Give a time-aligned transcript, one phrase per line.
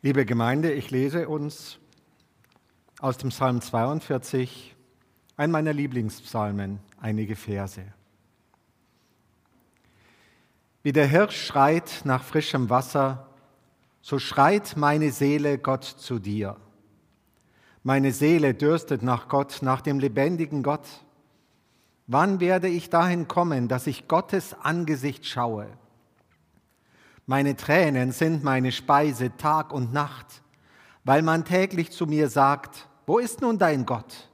[0.00, 1.80] Liebe Gemeinde, ich lese uns
[3.00, 4.76] aus dem Psalm 42,
[5.36, 7.82] ein meiner Lieblingspsalmen, einige Verse.
[10.84, 13.26] Wie der Hirsch schreit nach frischem Wasser,
[14.00, 16.56] so schreit meine Seele Gott zu dir.
[17.82, 20.86] Meine Seele dürstet nach Gott, nach dem lebendigen Gott.
[22.06, 25.66] Wann werde ich dahin kommen, dass ich Gottes Angesicht schaue?
[27.30, 30.42] Meine Tränen sind meine Speise Tag und Nacht,
[31.04, 34.30] weil man täglich zu mir sagt, wo ist nun dein Gott?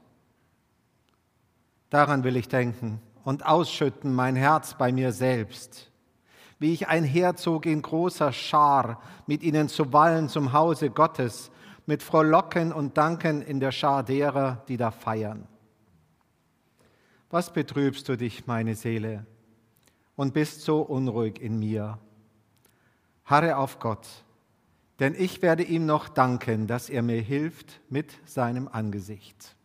[1.91, 5.91] Daran will ich denken und ausschütten mein Herz bei mir selbst,
[6.61, 11.51] wie ich einherzog in großer Schar mit ihnen zu Wallen zum Hause Gottes,
[11.87, 15.49] mit Frohlocken und Danken in der Schar derer, die da feiern.
[17.29, 19.27] Was betrübst du dich, meine Seele,
[20.15, 21.99] und bist so unruhig in mir?
[23.25, 24.07] Harre auf Gott,
[25.01, 29.57] denn ich werde ihm noch danken, dass er mir hilft mit seinem Angesicht.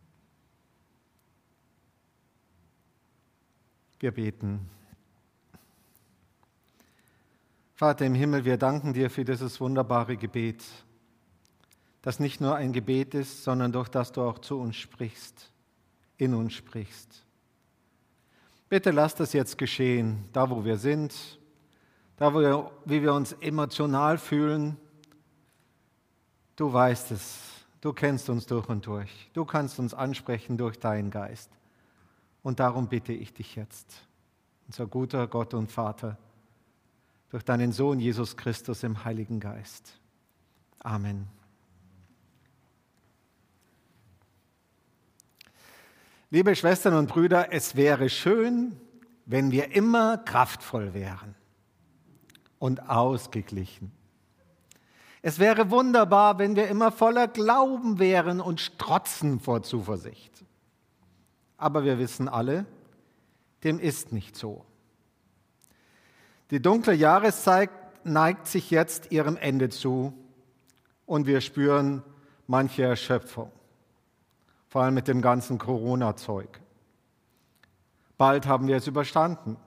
[4.00, 4.70] Wir beten.
[7.76, 10.66] Vater im Himmel, wir danken dir für dieses wunderbare Gebet,
[12.02, 15.52] das nicht nur ein Gebet ist, sondern durch das du auch zu uns sprichst,
[16.18, 17.26] in uns sprichst.
[18.70, 21.39] Bitte lass das jetzt geschehen, da wo wir sind,
[22.20, 24.78] da wir, wie wir uns emotional fühlen.
[26.58, 27.40] Du weißt es,
[27.80, 31.50] du kennst uns durch und durch, du kannst uns ansprechen durch deinen Geist.
[32.44, 34.06] Und darum bitte ich dich jetzt,
[34.68, 36.18] unser guter Gott und Vater,
[37.30, 39.98] durch deinen Sohn Jesus Christus im Heiligen Geist.
[40.80, 41.28] Amen.
[46.32, 48.76] Liebe Schwestern und Brüder, es wäre schön,
[49.26, 51.39] wenn wir immer kraftvoll wären
[52.60, 53.92] und ausgeglichen.
[55.22, 60.46] Es wäre wunderbar, wenn wir immer voller Glauben wären und strotzen vor Zuversicht.
[61.58, 62.66] Aber wir wissen alle,
[63.64, 64.66] dem ist nicht so.
[66.52, 67.70] Die dunkle Jahreszeit
[68.06, 70.14] neigt sich jetzt ihrem Ende zu
[71.06, 72.02] und wir spüren
[72.48, 73.52] manche Erschöpfung,
[74.68, 76.62] vor allem mit dem ganzen Corona-Zeug.
[78.18, 79.58] Bald haben wir es überstanden.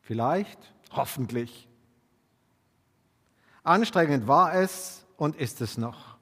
[0.00, 0.58] Vielleicht,
[0.92, 1.68] hoffentlich.
[3.62, 6.16] Anstrengend war es und ist es noch.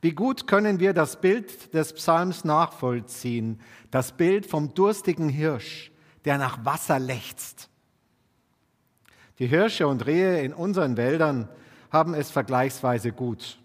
[0.00, 5.92] Wie gut können wir das Bild des Psalms nachvollziehen, das Bild vom durstigen Hirsch,
[6.24, 7.68] der nach Wasser lechzt.
[9.38, 11.48] Die Hirsche und Rehe in unseren Wäldern
[11.90, 13.58] haben es vergleichsweise gut.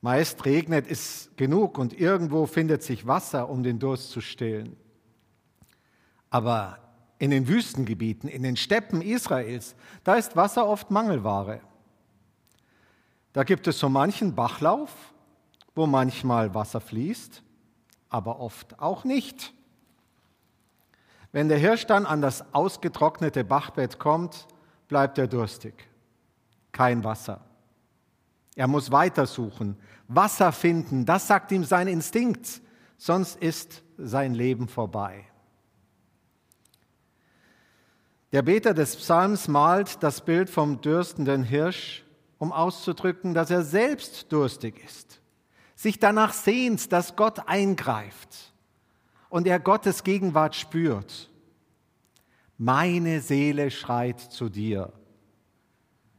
[0.00, 4.76] Meist regnet es genug und irgendwo findet sich Wasser, um den Durst zu stillen.
[6.30, 6.78] Aber
[7.18, 11.60] in den Wüstengebieten, in den Steppen Israels, da ist Wasser oft Mangelware.
[13.32, 14.90] Da gibt es so manchen Bachlauf,
[15.74, 17.42] wo manchmal Wasser fließt,
[18.08, 19.54] aber oft auch nicht.
[21.32, 24.46] Wenn der Hirsch dann an das ausgetrocknete Bachbett kommt,
[24.88, 25.88] bleibt er durstig.
[26.72, 27.40] Kein Wasser.
[28.54, 29.78] Er muss weitersuchen,
[30.08, 32.60] Wasser finden, das sagt ihm sein Instinkt,
[32.98, 35.24] sonst ist sein Leben vorbei.
[38.32, 42.04] Der Beter des Psalms malt das Bild vom dürstenden Hirsch
[42.42, 45.20] um auszudrücken, dass er selbst durstig ist,
[45.76, 48.52] sich danach sehnt, dass Gott eingreift
[49.28, 51.30] und er Gottes Gegenwart spürt.
[52.58, 54.92] Meine Seele schreit zu dir,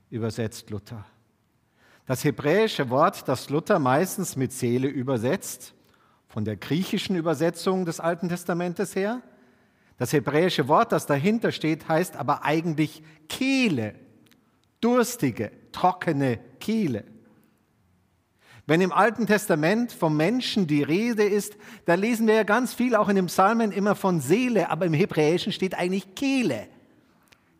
[0.09, 1.05] übersetzt Luther.
[2.05, 5.73] Das hebräische Wort, das Luther meistens mit Seele übersetzt,
[6.29, 9.21] von der griechischen Übersetzung des Alten Testamentes her,
[9.97, 13.95] das hebräische Wort, das dahinter steht, heißt aber eigentlich Kehle,
[14.79, 17.03] durstige, trockene Kehle.
[18.65, 22.95] Wenn im Alten Testament vom Menschen die Rede ist, da lesen wir ja ganz viel
[22.95, 26.67] auch in den Psalmen immer von Seele, aber im Hebräischen steht eigentlich Kehle.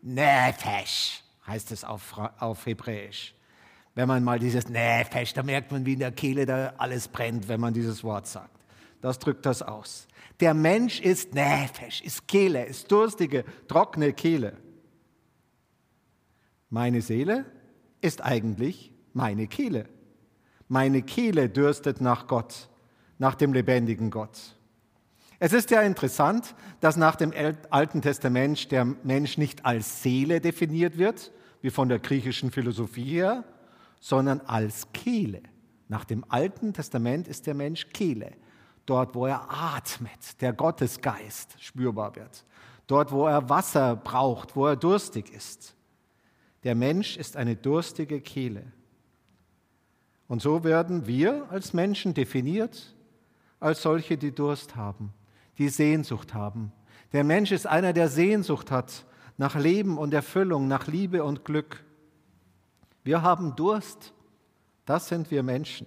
[0.00, 3.34] Nefesh heißt es auf, auf Hebräisch.
[3.94, 7.48] Wenn man mal dieses Nefesh, da merkt man, wie in der Kehle da alles brennt,
[7.48, 8.64] wenn man dieses Wort sagt.
[9.02, 10.08] Das drückt das aus.
[10.40, 14.56] Der Mensch ist Nefesh, ist Kehle, ist durstige, trockene Kehle.
[16.70, 17.44] Meine Seele
[18.04, 19.88] ist eigentlich meine Kehle.
[20.68, 22.68] Meine Kehle dürstet nach Gott,
[23.18, 24.56] nach dem lebendigen Gott.
[25.38, 27.32] Es ist ja interessant, dass nach dem
[27.70, 33.44] Alten Testament der Mensch nicht als Seele definiert wird, wie von der griechischen Philosophie her,
[34.00, 35.42] sondern als Kehle.
[35.88, 38.32] Nach dem Alten Testament ist der Mensch Kehle.
[38.86, 42.44] Dort, wo er atmet, der Gottesgeist spürbar wird.
[42.86, 45.73] Dort, wo er Wasser braucht, wo er durstig ist.
[46.64, 48.64] Der Mensch ist eine durstige Kehle.
[50.26, 52.94] Und so werden wir als Menschen definiert
[53.60, 55.12] als solche, die Durst haben,
[55.56, 56.72] die Sehnsucht haben.
[57.12, 59.06] Der Mensch ist einer, der Sehnsucht hat
[59.38, 61.84] nach Leben und Erfüllung, nach Liebe und Glück.
[63.04, 64.12] Wir haben Durst.
[64.84, 65.86] Das sind wir Menschen.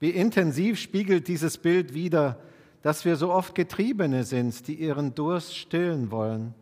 [0.00, 2.40] Wie intensiv spiegelt dieses Bild wider,
[2.82, 6.54] dass wir so oft Getriebene sind, die ihren Durst stillen wollen.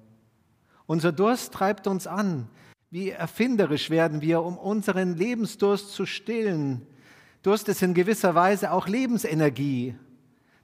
[0.90, 2.48] Unser Durst treibt uns an.
[2.90, 6.84] Wie erfinderisch werden wir, um unseren Lebensdurst zu stillen.
[7.42, 9.94] Durst ist in gewisser Weise auch Lebensenergie,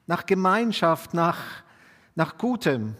[0.05, 1.63] nach Gemeinschaft, nach,
[2.13, 2.97] nach Gutem.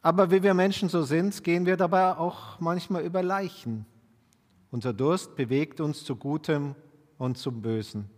[0.00, 3.84] Aber wie wir Menschen so sind, gehen wir dabei auch manchmal über Leichen.
[4.70, 6.76] Unser Durst bewegt uns zu Gutem
[7.18, 8.08] und zum Bösen.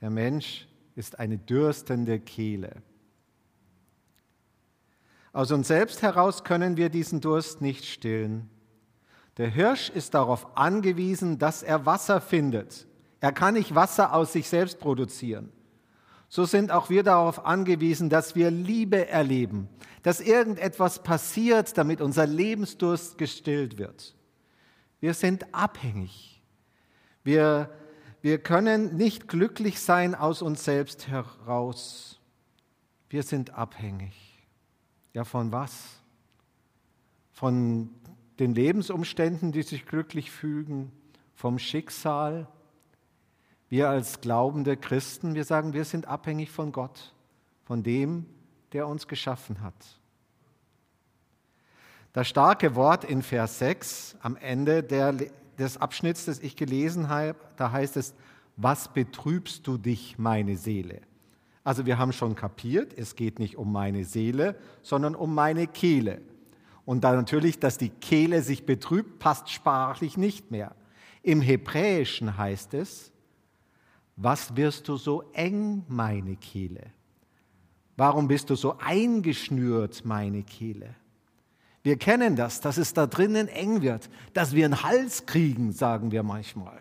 [0.00, 0.66] Der Mensch
[0.96, 2.82] ist eine dürstende Kehle.
[5.38, 8.50] Aus uns selbst heraus können wir diesen Durst nicht stillen.
[9.36, 12.88] Der Hirsch ist darauf angewiesen, dass er Wasser findet.
[13.20, 15.52] Er kann nicht Wasser aus sich selbst produzieren.
[16.28, 19.68] So sind auch wir darauf angewiesen, dass wir Liebe erleben,
[20.02, 24.16] dass irgendetwas passiert, damit unser Lebensdurst gestillt wird.
[24.98, 26.42] Wir sind abhängig.
[27.22, 27.70] Wir,
[28.22, 32.18] wir können nicht glücklich sein aus uns selbst heraus.
[33.08, 34.27] Wir sind abhängig.
[35.12, 36.00] Ja, von was?
[37.32, 37.90] Von
[38.38, 40.92] den Lebensumständen, die sich glücklich fügen,
[41.34, 42.48] vom Schicksal,
[43.68, 47.14] wir als glaubende Christen, wir sagen, wir sind abhängig von Gott,
[47.64, 48.26] von dem,
[48.72, 49.74] der uns geschaffen hat.
[52.12, 55.12] Das starke Wort in Vers 6 am Ende der,
[55.58, 58.14] des Abschnitts, das ich gelesen habe, da heißt es,
[58.56, 61.00] was betrübst du dich, meine Seele?
[61.68, 66.22] Also wir haben schon kapiert, es geht nicht um meine Seele, sondern um meine Kehle.
[66.86, 70.74] Und dann natürlich, dass die Kehle sich betrübt, passt sprachlich nicht mehr.
[71.22, 73.12] Im Hebräischen heißt es,
[74.16, 76.86] was wirst du so eng, meine Kehle?
[77.98, 80.94] Warum bist du so eingeschnürt, meine Kehle?
[81.82, 86.12] Wir kennen das, dass es da drinnen eng wird, dass wir einen Hals kriegen, sagen
[86.12, 86.80] wir manchmal.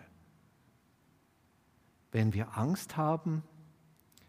[2.13, 3.43] Wenn wir Angst haben,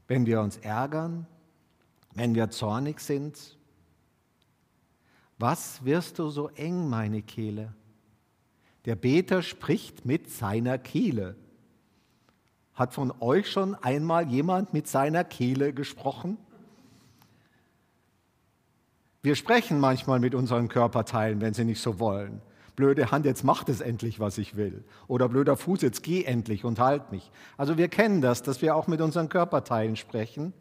[0.08, 1.26] wenn wir uns ärgern,
[2.14, 3.56] wenn wir zornig sind.
[5.38, 7.74] Was wirst du so eng, meine Kehle?
[8.86, 11.36] Der Beter spricht mit seiner Kehle.
[12.74, 16.38] Hat von euch schon einmal jemand mit seiner Kehle gesprochen?
[19.20, 22.40] Wir sprechen manchmal mit unseren Körperteilen, wenn sie nicht so wollen.
[22.78, 24.84] Blöde Hand, jetzt macht es endlich, was ich will.
[25.08, 27.32] Oder blöder Fuß, jetzt geh endlich und halt mich.
[27.56, 30.52] Also wir kennen das, dass wir auch mit unseren Körperteilen sprechen.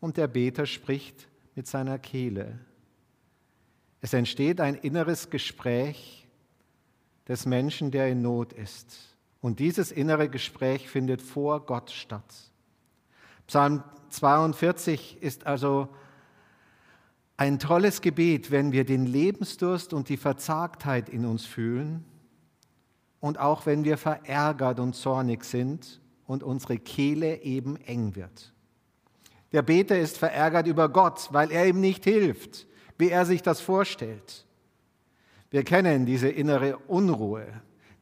[0.00, 2.58] Und der Beter spricht mit seiner Kehle.
[4.00, 6.26] Es entsteht ein inneres Gespräch
[7.28, 9.16] des Menschen, der in Not ist.
[9.40, 12.34] Und dieses innere Gespräch findet vor Gott statt.
[13.46, 15.86] Psalm 42 ist also
[17.38, 22.04] ein tolles Gebet, wenn wir den Lebensdurst und die Verzagtheit in uns fühlen
[23.20, 28.52] und auch wenn wir verärgert und zornig sind und unsere Kehle eben eng wird.
[29.52, 32.66] Der Beter ist verärgert über Gott, weil er ihm nicht hilft,
[32.98, 34.44] wie er sich das vorstellt.
[35.50, 37.46] Wir kennen diese innere Unruhe,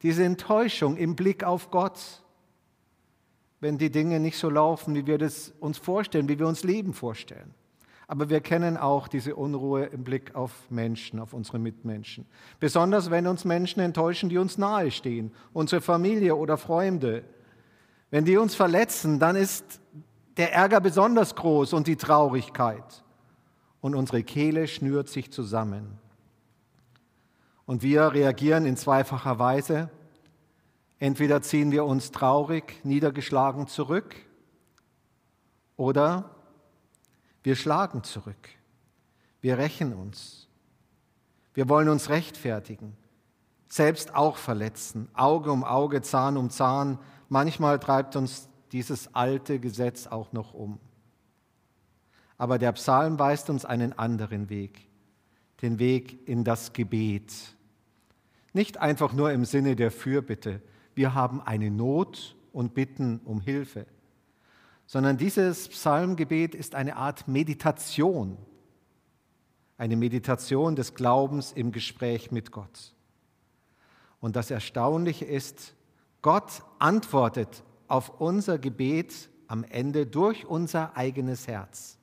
[0.01, 2.23] diese Enttäuschung im Blick auf Gott,
[3.59, 6.93] wenn die Dinge nicht so laufen, wie wir das uns vorstellen, wie wir uns Leben
[6.93, 7.53] vorstellen.
[8.07, 12.25] Aber wir kennen auch diese Unruhe im Blick auf Menschen, auf unsere Mitmenschen.
[12.59, 17.25] Besonders wenn uns Menschen enttäuschen, die uns nahestehen, unsere Familie oder Freunde.
[18.09, 19.81] Wenn die uns verletzen, dann ist
[20.37, 23.03] der Ärger besonders groß und die Traurigkeit.
[23.81, 25.99] Und unsere Kehle schnürt sich zusammen.
[27.65, 29.89] Und wir reagieren in zweifacher Weise.
[30.99, 34.15] Entweder ziehen wir uns traurig, niedergeschlagen zurück
[35.75, 36.36] oder
[37.47, 38.49] wir schlagen zurück.
[39.39, 40.49] Wir rächen uns.
[41.53, 42.97] Wir wollen uns rechtfertigen,
[43.69, 46.99] selbst auch verletzen, Auge um Auge, Zahn um Zahn.
[47.29, 50.77] Manchmal treibt uns dieses alte Gesetz auch noch um.
[52.37, 54.85] Aber der Psalm weist uns einen anderen Weg,
[55.61, 57.31] den Weg in das Gebet.
[58.51, 60.61] Nicht einfach nur im Sinne der Fürbitte,
[60.95, 63.85] wir haben eine Not und bitten um Hilfe,
[64.87, 68.37] sondern dieses Psalmgebet ist eine Art Meditation,
[69.77, 72.95] eine Meditation des Glaubens im Gespräch mit Gott.
[74.19, 75.75] Und das Erstaunliche ist,
[76.21, 81.97] Gott antwortet auf unser Gebet am Ende durch unser eigenes Herz.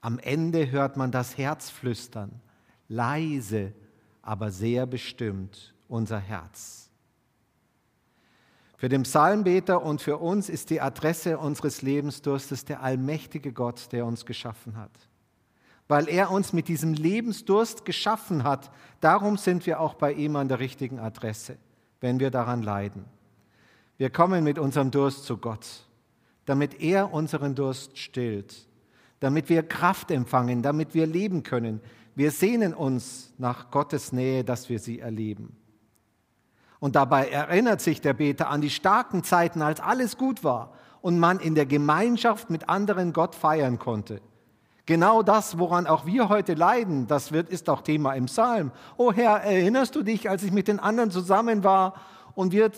[0.00, 2.40] Am Ende hört man das Herz flüstern,
[2.88, 3.72] leise,
[4.20, 6.81] aber sehr bestimmt unser Herz.
[8.82, 14.04] Für den Psalmbeter und für uns ist die Adresse unseres Lebensdurstes der allmächtige Gott, der
[14.04, 14.90] uns geschaffen hat.
[15.86, 20.48] Weil er uns mit diesem Lebensdurst geschaffen hat, darum sind wir auch bei ihm an
[20.48, 21.58] der richtigen Adresse,
[22.00, 23.04] wenn wir daran leiden.
[23.98, 25.86] Wir kommen mit unserem Durst zu Gott,
[26.44, 28.66] damit er unseren Durst stillt,
[29.20, 31.80] damit wir Kraft empfangen, damit wir leben können.
[32.16, 35.56] Wir sehnen uns nach Gottes Nähe, dass wir sie erleben.
[36.82, 41.16] Und dabei erinnert sich der Beter an die starken Zeiten, als alles gut war und
[41.16, 44.20] man in der Gemeinschaft mit anderen Gott feiern konnte.
[44.84, 48.72] Genau das, woran auch wir heute leiden, das wird, ist auch Thema im Psalm.
[48.96, 51.94] O Herr, erinnerst du dich, als ich mit den anderen zusammen war
[52.34, 52.72] und wir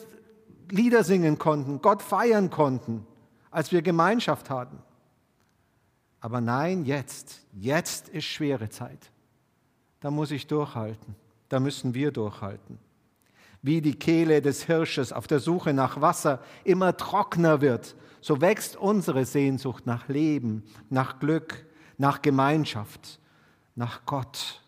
[0.68, 3.06] Lieder singen konnten, Gott feiern konnten,
[3.50, 4.82] als wir Gemeinschaft hatten?
[6.20, 9.10] Aber nein, jetzt, jetzt ist schwere Zeit.
[10.00, 11.16] Da muss ich durchhalten,
[11.48, 12.78] da müssen wir durchhalten
[13.64, 18.76] wie die Kehle des Hirsches auf der Suche nach Wasser immer trockener wird, so wächst
[18.76, 21.64] unsere Sehnsucht nach Leben, nach Glück,
[21.96, 23.20] nach Gemeinschaft,
[23.74, 24.60] nach Gott.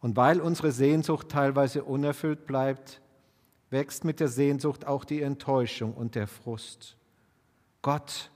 [0.00, 3.02] Und weil unsere Sehnsucht teilweise unerfüllt bleibt,
[3.68, 6.96] wächst mit der Sehnsucht auch die Enttäuschung und der Frust.
[7.82, 8.30] Gott,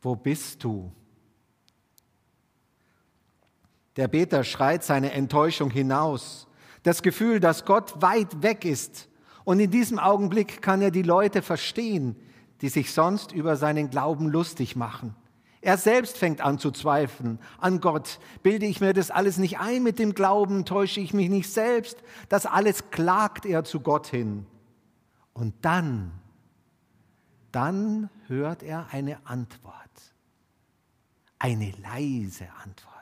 [0.00, 0.92] wo bist du?
[3.96, 6.45] Der Beter schreit seine Enttäuschung hinaus
[6.86, 9.08] das Gefühl, dass Gott weit weg ist.
[9.42, 12.14] Und in diesem Augenblick kann er die Leute verstehen,
[12.60, 15.16] die sich sonst über seinen Glauben lustig machen.
[15.60, 18.20] Er selbst fängt an zu zweifeln an Gott.
[18.44, 20.64] Bilde ich mir das alles nicht ein mit dem Glauben?
[20.64, 21.98] Täusche ich mich nicht selbst?
[22.28, 24.46] Das alles klagt er zu Gott hin.
[25.32, 26.12] Und dann,
[27.50, 29.74] dann hört er eine Antwort.
[31.40, 32.94] Eine leise Antwort.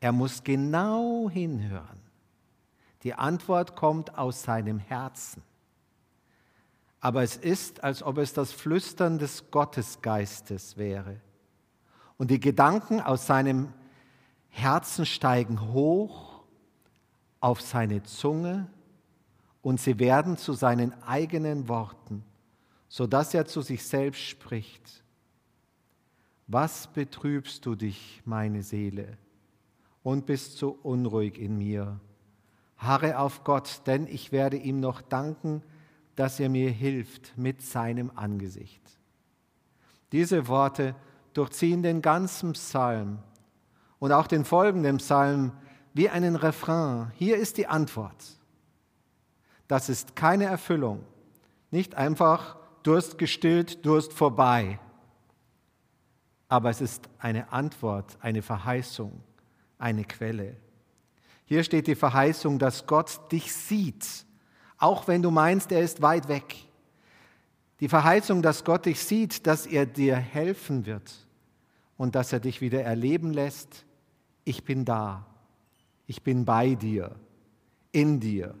[0.00, 2.03] Er muss genau hinhören.
[3.04, 5.42] Die Antwort kommt aus seinem Herzen.
[7.00, 11.20] Aber es ist, als ob es das Flüstern des Gottesgeistes wäre.
[12.16, 13.72] Und die Gedanken aus seinem
[14.48, 16.42] Herzen steigen hoch
[17.40, 18.68] auf seine Zunge
[19.60, 22.24] und sie werden zu seinen eigenen Worten,
[22.88, 25.02] sodass er zu sich selbst spricht.
[26.46, 29.18] Was betrübst du dich, meine Seele,
[30.02, 32.00] und bist so unruhig in mir?
[32.86, 35.62] Harre auf Gott, denn ich werde ihm noch danken,
[36.16, 38.82] dass er mir hilft mit seinem Angesicht.
[40.12, 40.94] Diese Worte
[41.32, 43.18] durchziehen den ganzen Psalm
[43.98, 45.52] und auch den folgenden Psalm
[45.92, 47.10] wie einen Refrain.
[47.14, 48.38] Hier ist die Antwort.
[49.66, 51.04] Das ist keine Erfüllung,
[51.70, 54.78] nicht einfach Durst gestillt, Durst vorbei,
[56.48, 59.24] aber es ist eine Antwort, eine Verheißung,
[59.78, 60.56] eine Quelle.
[61.44, 64.06] Hier steht die Verheißung, dass Gott dich sieht,
[64.78, 66.56] auch wenn du meinst, er ist weit weg.
[67.80, 71.12] Die Verheißung, dass Gott dich sieht, dass er dir helfen wird
[71.96, 73.84] und dass er dich wieder erleben lässt.
[74.44, 75.26] Ich bin da.
[76.06, 77.14] Ich bin bei dir,
[77.92, 78.54] in dir.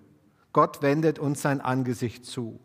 [0.52, 2.58] Gott wendet uns sein Angesicht zu.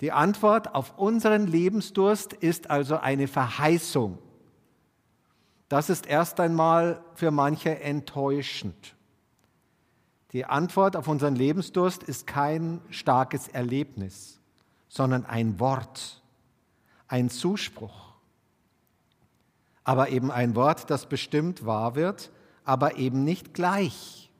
[0.00, 4.18] Die Antwort auf unseren Lebensdurst ist also eine Verheißung.
[5.68, 8.94] Das ist erst einmal für manche enttäuschend.
[10.32, 14.40] Die Antwort auf unseren Lebensdurst ist kein starkes Erlebnis,
[14.88, 16.22] sondern ein Wort,
[17.08, 18.12] ein Zuspruch.
[19.82, 22.30] Aber eben ein Wort, das bestimmt wahr wird,
[22.64, 24.30] aber eben nicht gleich.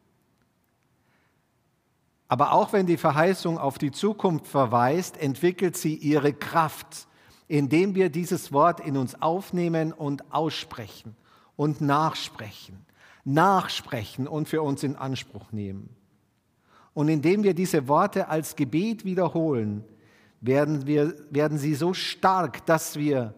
[2.29, 7.07] Aber auch wenn die Verheißung auf die Zukunft verweist, entwickelt sie ihre Kraft
[7.49, 11.17] indem wir dieses Wort in uns aufnehmen und aussprechen
[11.57, 12.85] und nachsprechen,
[13.25, 15.91] nachsprechen und für uns in Anspruch nehmen.
[16.95, 19.85] Und indem wir diese Worte als Gebet wiederholen,
[20.41, 23.35] werden, wir, werden sie so stark, dass wir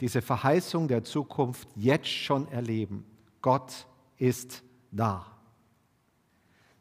[0.00, 3.04] diese Verheißung der Zukunft jetzt schon erleben.
[3.42, 5.26] Gott ist da.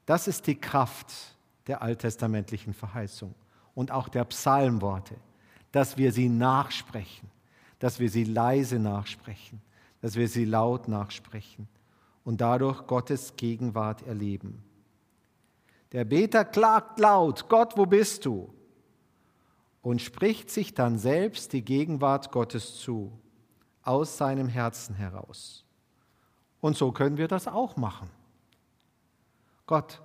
[0.06, 1.14] Das ist die Kraft
[1.68, 3.36] der alttestamentlichen Verheißung
[3.76, 5.16] und auch der Psalmworte
[5.72, 7.30] dass wir sie nachsprechen,
[7.80, 9.62] dass wir sie leise nachsprechen,
[10.02, 11.68] dass wir sie laut nachsprechen
[12.24, 14.64] und dadurch Gottes Gegenwart erleben.
[15.92, 18.54] Der Beter klagt laut, Gott, wo bist du?
[19.82, 23.12] Und spricht sich dann selbst die Gegenwart Gottes zu,
[23.82, 25.66] aus seinem Herzen heraus.
[26.62, 28.10] Und so können wir das auch machen.
[29.66, 30.02] Gott,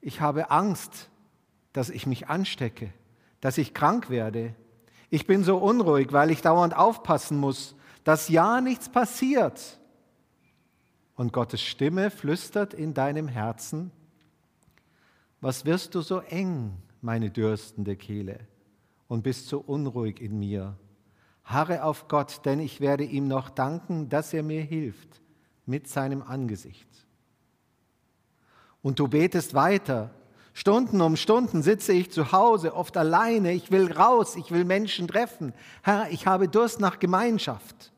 [0.00, 1.08] ich habe Angst,
[1.72, 2.92] dass ich mich anstecke,
[3.40, 4.54] dass ich krank werde,
[5.10, 9.78] ich bin so unruhig, weil ich dauernd aufpassen muss, dass ja nichts passiert.
[11.14, 13.90] Und Gottes Stimme flüstert in deinem Herzen,
[15.40, 18.40] was wirst du so eng, meine dürstende Kehle,
[19.08, 20.76] und bist so unruhig in mir.
[21.44, 25.22] Harre auf Gott, denn ich werde ihm noch danken, dass er mir hilft
[25.64, 26.88] mit seinem Angesicht.
[28.82, 30.10] Und du betest weiter.
[30.58, 33.52] Stunden um Stunden sitze ich zu Hause, oft alleine.
[33.52, 35.52] Ich will raus, ich will Menschen treffen.
[35.82, 37.92] Herr, ich habe Durst nach Gemeinschaft.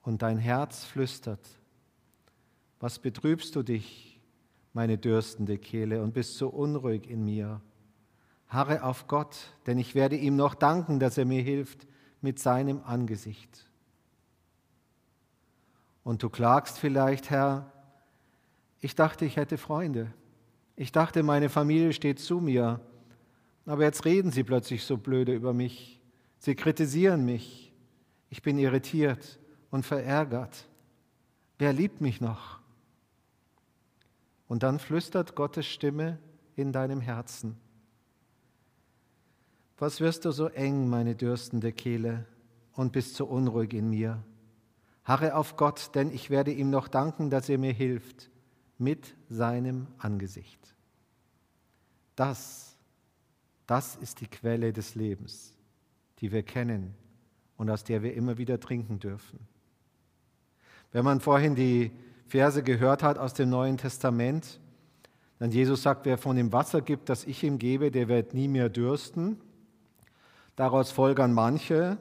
[0.00, 1.46] Und dein Herz flüstert,
[2.80, 4.22] was betrübst du dich,
[4.72, 7.60] meine dürstende Kehle, und bist so unruhig in mir?
[8.48, 11.86] Harre auf Gott, denn ich werde ihm noch danken, dass er mir hilft
[12.22, 13.68] mit seinem Angesicht.
[16.04, 17.70] Und du klagst vielleicht, Herr,
[18.80, 20.10] ich dachte, ich hätte Freunde.
[20.76, 22.80] Ich dachte, meine Familie steht zu mir.
[23.66, 26.00] Aber jetzt reden sie plötzlich so blöde über mich.
[26.38, 27.72] Sie kritisieren mich.
[28.30, 29.38] Ich bin irritiert
[29.70, 30.66] und verärgert.
[31.58, 32.58] Wer liebt mich noch?
[34.48, 36.18] Und dann flüstert Gottes Stimme
[36.56, 37.56] in deinem Herzen.
[39.78, 42.26] Was wirst du so eng, meine dürstende Kehle,
[42.74, 44.22] und bist so unruhig in mir?
[45.04, 48.31] Harre auf Gott, denn ich werde ihm noch danken, dass er mir hilft
[48.82, 50.74] mit seinem Angesicht.
[52.16, 52.76] Das,
[53.66, 55.54] das ist die Quelle des Lebens,
[56.18, 56.94] die wir kennen
[57.56, 59.38] und aus der wir immer wieder trinken dürfen.
[60.90, 61.90] Wenn man vorhin die
[62.26, 64.60] Verse gehört hat aus dem Neuen Testament,
[65.38, 68.48] dann Jesus sagt, wer von dem Wasser gibt, das ich ihm gebe, der wird nie
[68.48, 69.40] mehr dürsten.
[70.54, 71.98] Daraus folgern manche,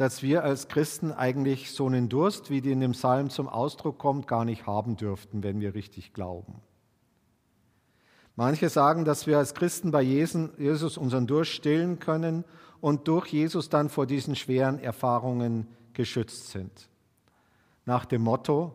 [0.00, 3.98] dass wir als Christen eigentlich so einen Durst, wie die in dem Psalm zum Ausdruck
[3.98, 6.62] kommt, gar nicht haben dürften, wenn wir richtig glauben.
[8.34, 12.46] Manche sagen, dass wir als Christen bei Jesus unseren Durst stillen können
[12.80, 16.88] und durch Jesus dann vor diesen schweren Erfahrungen geschützt sind.
[17.84, 18.74] Nach dem Motto,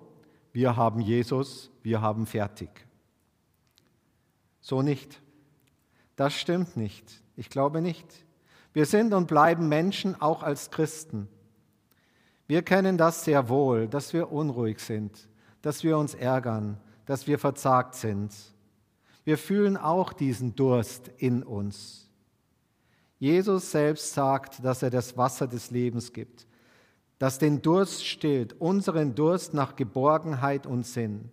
[0.54, 2.70] wir haben Jesus, wir haben fertig.
[4.62, 5.24] So nicht.
[6.18, 7.24] Das stimmt nicht.
[7.36, 8.25] Ich glaube nicht.
[8.76, 11.30] Wir sind und bleiben Menschen auch als Christen.
[12.46, 15.30] Wir kennen das sehr wohl, dass wir unruhig sind,
[15.62, 18.34] dass wir uns ärgern, dass wir verzagt sind.
[19.24, 22.10] Wir fühlen auch diesen Durst in uns.
[23.18, 26.46] Jesus selbst sagt, dass er das Wasser des Lebens gibt,
[27.18, 31.32] das den Durst stillt, unseren Durst nach Geborgenheit und Sinn.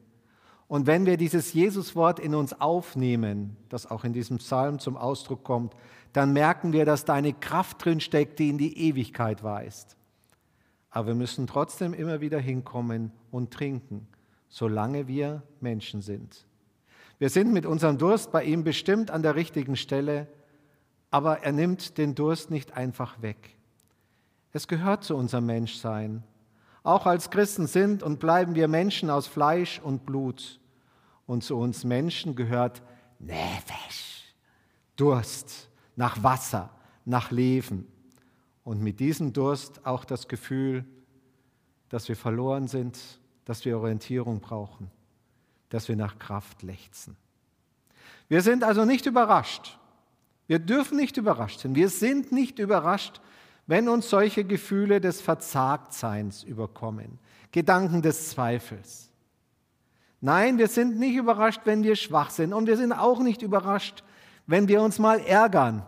[0.72, 5.44] Und wenn wir dieses Jesuswort in uns aufnehmen, das auch in diesem Psalm zum Ausdruck
[5.44, 5.74] kommt,
[6.14, 9.98] dann merken wir, dass da eine Kraft drin steckt, die in die Ewigkeit weist.
[10.88, 14.08] Aber wir müssen trotzdem immer wieder hinkommen und trinken,
[14.48, 16.46] solange wir Menschen sind.
[17.18, 20.26] Wir sind mit unserem Durst bei ihm bestimmt an der richtigen Stelle,
[21.11, 23.58] aber er nimmt den Durst nicht einfach weg.
[24.54, 26.22] Es gehört zu unserem Menschsein.
[26.82, 30.61] Auch als Christen sind und bleiben wir Menschen aus Fleisch und Blut.
[31.26, 32.82] Und zu uns Menschen gehört
[33.18, 34.35] Nefesh,
[34.96, 36.70] Durst, nach Wasser,
[37.04, 37.87] nach Leben.
[38.64, 40.85] Und mit diesem Durst auch das Gefühl,
[41.88, 42.98] dass wir verloren sind,
[43.44, 44.90] dass wir Orientierung brauchen,
[45.68, 47.16] dass wir nach Kraft lechzen.
[48.28, 49.78] Wir sind also nicht überrascht.
[50.46, 51.74] Wir dürfen nicht überrascht sein.
[51.74, 53.20] Wir sind nicht überrascht,
[53.66, 57.18] wenn uns solche Gefühle des Verzagtseins überkommen,
[57.52, 59.12] Gedanken des Zweifels.
[60.24, 62.54] Nein, wir sind nicht überrascht, wenn wir schwach sind.
[62.54, 64.04] Und wir sind auch nicht überrascht,
[64.46, 65.85] wenn wir uns mal ärgern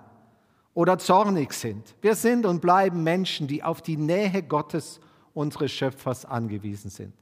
[0.75, 1.95] oder zornig sind.
[2.03, 5.01] Wir sind und bleiben Menschen, die auf die Nähe Gottes,
[5.35, 7.15] unseres Schöpfers, angewiesen sind.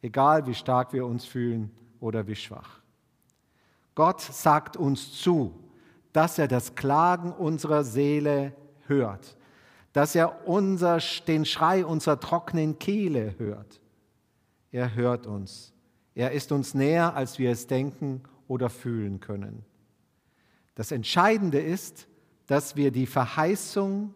[0.00, 2.80] Egal wie stark wir uns fühlen oder wie schwach.
[3.94, 5.52] Gott sagt uns zu,
[6.14, 8.54] dass er das Klagen unserer Seele
[8.86, 9.36] hört,
[9.92, 13.78] dass er unser, den Schrei unserer trockenen Kehle hört.
[14.72, 15.74] Er hört uns.
[16.20, 19.64] Er ist uns näher, als wir es denken oder fühlen können.
[20.74, 22.08] Das Entscheidende ist,
[22.46, 24.12] dass wir die Verheißung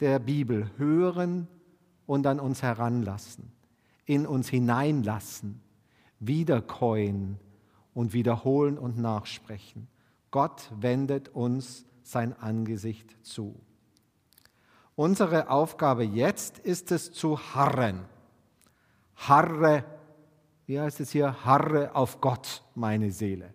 [0.00, 1.46] der Bibel hören
[2.04, 3.52] und an uns heranlassen,
[4.06, 5.60] in uns hineinlassen,
[6.18, 7.38] wiederkäuen
[7.94, 9.86] und wiederholen und nachsprechen.
[10.32, 13.54] Gott wendet uns sein Angesicht zu.
[14.96, 18.00] Unsere Aufgabe jetzt ist es zu harren.
[19.14, 19.84] Harre,
[20.70, 21.34] wie heißt es hier?
[21.44, 23.52] Harre auf Gott, meine Seele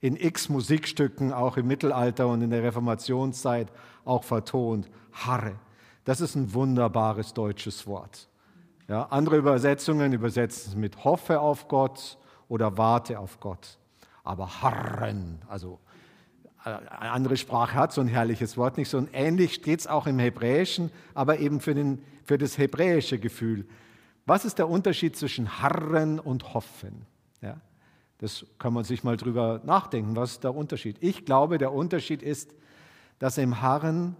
[0.00, 3.70] in x Musikstücken, auch im Mittelalter und in der Reformationszeit,
[4.04, 4.90] auch vertont.
[5.12, 5.60] Harre.
[6.04, 8.28] Das ist ein wunderbares deutsches Wort.
[8.88, 13.78] Ja, andere Übersetzungen übersetzen es mit hoffe auf Gott oder warte auf Gott.
[14.24, 15.78] Aber harren, also
[16.64, 18.88] äh, eine andere Sprache hat so ein herrliches Wort nicht.
[18.88, 23.20] So ein ähnlich geht es auch im Hebräischen, aber eben für, den, für das hebräische
[23.20, 23.68] Gefühl.
[24.26, 27.06] Was ist der Unterschied zwischen harren und hoffen?
[27.40, 27.60] Ja?
[28.18, 30.14] Das kann man sich mal drüber nachdenken.
[30.16, 30.96] Was ist der Unterschied?
[31.00, 32.54] Ich glaube, der Unterschied ist,
[33.18, 34.16] dass im Harren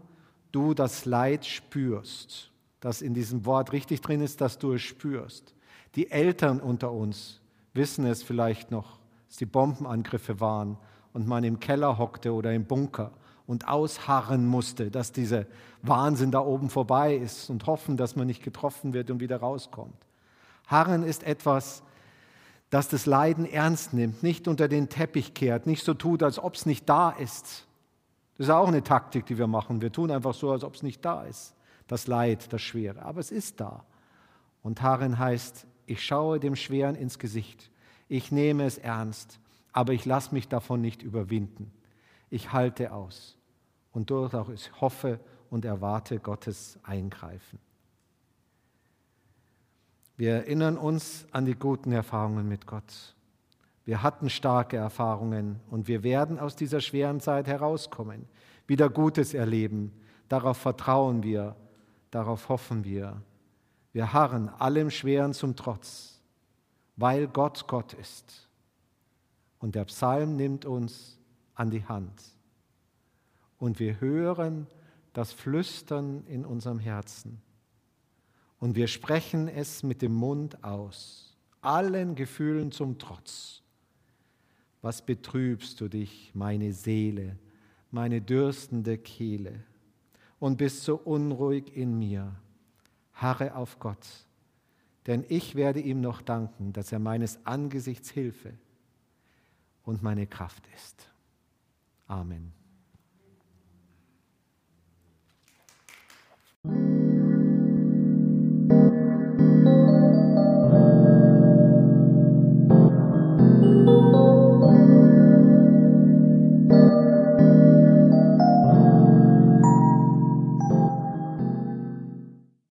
[0.52, 2.50] du das Leid spürst.
[2.80, 5.54] Dass in diesem Wort richtig drin ist, dass du es spürst.
[5.96, 7.40] Die Eltern unter uns
[7.74, 10.78] wissen es vielleicht noch, dass die Bombenangriffe waren
[11.12, 13.12] und man im Keller hockte oder im Bunker
[13.50, 15.44] und ausharren musste, dass dieser
[15.82, 20.06] Wahnsinn da oben vorbei ist und hoffen, dass man nicht getroffen wird und wieder rauskommt.
[20.68, 21.82] Harren ist etwas,
[22.70, 26.54] das das Leiden ernst nimmt, nicht unter den Teppich kehrt, nicht so tut, als ob
[26.54, 27.66] es nicht da ist.
[28.38, 29.82] Das ist auch eine Taktik, die wir machen.
[29.82, 31.56] Wir tun einfach so, als ob es nicht da ist,
[31.88, 33.02] das Leid, das Schwere.
[33.02, 33.84] Aber es ist da.
[34.62, 37.72] Und Harren heißt, ich schaue dem Schweren ins Gesicht.
[38.06, 39.40] Ich nehme es ernst,
[39.72, 41.72] aber ich lasse mich davon nicht überwinden.
[42.30, 43.39] Ich halte aus
[43.92, 47.58] und durchaus ich hoffe und erwarte Gottes Eingreifen.
[50.16, 53.14] Wir erinnern uns an die guten Erfahrungen mit Gott.
[53.84, 58.26] Wir hatten starke Erfahrungen und wir werden aus dieser schweren Zeit herauskommen,
[58.66, 59.92] wieder Gutes erleben.
[60.28, 61.56] Darauf vertrauen wir,
[62.10, 63.22] darauf hoffen wir.
[63.92, 66.20] Wir harren allem Schweren zum Trotz,
[66.96, 68.48] weil Gott Gott ist.
[69.58, 71.18] Und der Psalm nimmt uns
[71.54, 72.22] an die Hand.
[73.60, 74.66] Und wir hören
[75.12, 77.40] das Flüstern in unserem Herzen
[78.60, 83.62] und wir sprechen es mit dem Mund aus, allen Gefühlen zum Trotz.
[84.82, 87.38] Was betrübst du dich, meine Seele,
[87.90, 89.64] meine dürstende Kehle,
[90.38, 92.34] und bist so unruhig in mir?
[93.14, 94.06] Harre auf Gott,
[95.06, 98.54] denn ich werde ihm noch danken, dass er meines Angesichts Hilfe
[99.82, 101.10] und meine Kraft ist.
[102.06, 102.59] Amen.